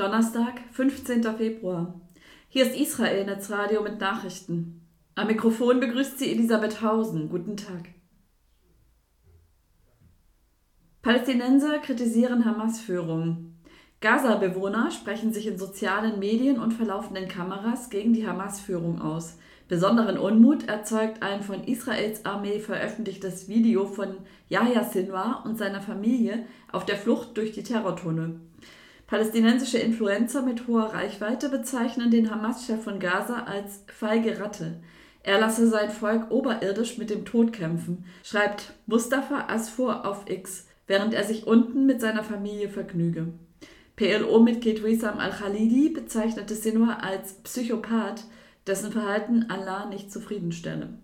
[0.00, 1.22] Donnerstag, 15.
[1.36, 2.00] Februar.
[2.48, 4.80] Hier ist Israel Netzradio mit Nachrichten.
[5.14, 7.28] Am Mikrofon begrüßt sie Elisabeth Hausen.
[7.28, 7.90] Guten Tag.
[11.02, 13.56] Palästinenser kritisieren Hamas-Führung.
[14.00, 19.36] Gaza-Bewohner sprechen sich in sozialen Medien und verlaufenden Kameras gegen die Hamas-Führung aus.
[19.68, 24.16] Besonderen Unmut erzeugt ein von Israels Armee veröffentlichtes Video von
[24.48, 28.40] Yahya Sinwar und seiner Familie auf der Flucht durch die Terrortunnel.
[29.10, 34.80] Palästinensische Influencer mit hoher Reichweite bezeichnen den Hamas-Chef von Gaza als feige Ratte.
[35.24, 41.12] Er lasse sein Volk oberirdisch mit dem Tod kämpfen, schreibt Mustafa Asfur auf X, während
[41.12, 43.32] er sich unten mit seiner Familie vergnüge.
[43.96, 48.22] PLO-Mitglied Wissam al-Khalidi bezeichnete Sinwar als Psychopath,
[48.68, 51.00] dessen Verhalten Allah nicht zufriedenstelle.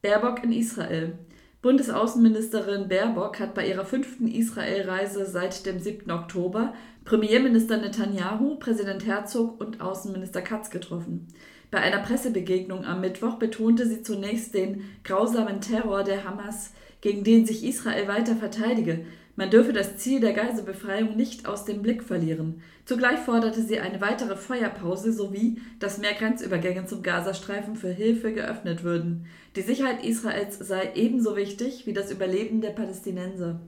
[0.00, 1.18] Baerbock in Israel.
[1.62, 6.10] Bundesaußenministerin Baerbock hat bei ihrer fünften Israelreise seit dem 7.
[6.10, 6.72] Oktober
[7.04, 11.28] Premierminister Netanyahu, Präsident Herzog und Außenminister Katz getroffen.
[11.70, 17.46] Bei einer Pressebegegnung am Mittwoch betonte sie zunächst den grausamen Terror der Hamas, gegen den
[17.46, 19.04] sich Israel weiter verteidige,
[19.36, 22.60] man dürfe das Ziel der Geiselbefreiung nicht aus dem Blick verlieren.
[22.84, 28.84] Zugleich forderte sie eine weitere Feuerpause sowie, dass mehr Grenzübergänge zum Gazastreifen für Hilfe geöffnet
[28.84, 29.26] würden.
[29.56, 33.60] Die Sicherheit Israels sei ebenso wichtig wie das Überleben der Palästinenser.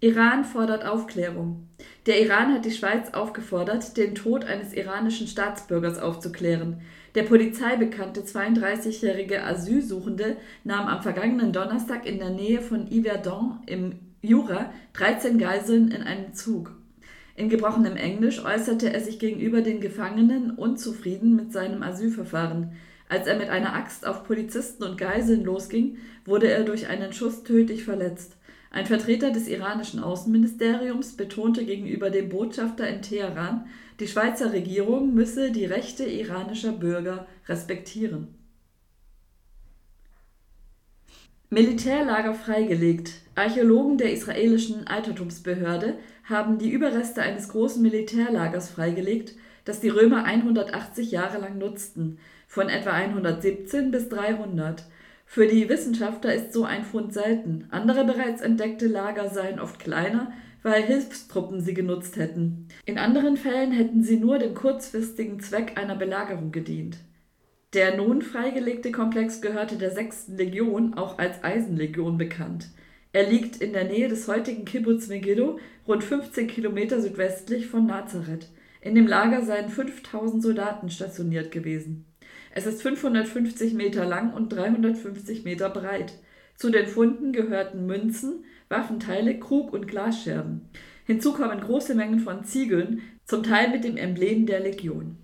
[0.00, 1.68] Iran fordert Aufklärung.
[2.06, 6.82] Der Iran hat die Schweiz aufgefordert, den Tod eines iranischen Staatsbürgers aufzuklären.
[7.14, 13.92] Der Polizei bekannte 32-jährige Asylsuchende nahm am vergangenen Donnerstag in der Nähe von Yverdon im
[14.20, 16.72] Jura 13 Geiseln in einem Zug.
[17.36, 22.72] In gebrochenem Englisch äußerte er sich gegenüber den Gefangenen unzufrieden mit seinem Asylverfahren.
[23.08, 27.44] Als er mit einer Axt auf Polizisten und Geiseln losging, wurde er durch einen Schuss
[27.44, 28.36] tödlich verletzt.
[28.74, 33.68] Ein Vertreter des iranischen Außenministeriums betonte gegenüber dem Botschafter in Teheran,
[34.00, 38.34] die Schweizer Regierung müsse die Rechte iranischer Bürger respektieren.
[41.50, 43.12] Militärlager freigelegt.
[43.36, 51.12] Archäologen der israelischen Altertumsbehörde haben die Überreste eines großen Militärlagers freigelegt, das die Römer 180
[51.12, 52.18] Jahre lang nutzten,
[52.48, 54.84] von etwa 117 bis 300.
[55.26, 57.66] Für die Wissenschaftler ist so ein Fund selten.
[57.70, 62.68] Andere bereits entdeckte Lager seien oft kleiner, weil Hilfstruppen sie genutzt hätten.
[62.86, 66.98] In anderen Fällen hätten sie nur dem kurzfristigen Zweck einer Belagerung gedient.
[67.74, 70.28] Der nun freigelegte Komplex gehörte der 6.
[70.36, 72.68] Legion, auch als Eisenlegion bekannt.
[73.12, 78.48] Er liegt in der Nähe des heutigen Kibbutz Megiddo, rund 15 Kilometer südwestlich von Nazareth.
[78.80, 82.06] In dem Lager seien 5000 Soldaten stationiert gewesen.
[82.52, 86.14] Es ist 550 Meter lang und 350 Meter breit.
[86.56, 90.68] Zu den Funden gehörten Münzen, Waffenteile, Krug und Glasscherben.
[91.04, 95.18] Hinzu kommen große Mengen von Ziegeln, zum Teil mit dem Emblem der Legion.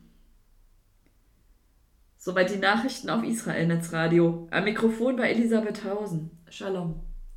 [2.16, 4.46] Soweit die Nachrichten auf Israel Netzradio.
[4.50, 6.30] Am Mikrofon bei Elisabeth Hausen.
[6.50, 7.09] Shalom.